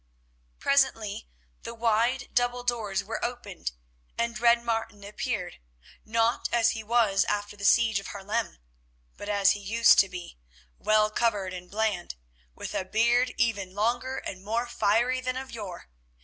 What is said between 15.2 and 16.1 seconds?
than of yore.